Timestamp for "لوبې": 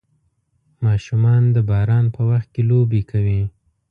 2.69-3.01